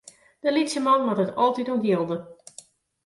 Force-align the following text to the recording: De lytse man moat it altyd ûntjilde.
De 0.43 0.49
lytse 0.53 0.79
man 0.85 1.01
moat 1.05 1.23
it 1.23 1.35
altyd 1.43 1.71
ûntjilde. 1.73 2.17